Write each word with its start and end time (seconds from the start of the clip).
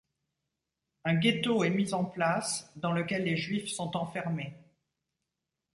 Un 1.05 1.13
ghetto 1.13 1.63
est 1.63 1.69
mis 1.69 1.93
en 1.93 2.03
place, 2.05 2.67
dans 2.75 2.91
lequel 2.91 3.23
les 3.23 3.37
juifs 3.37 3.69
sont 3.71 3.95
enfermés. 3.95 4.55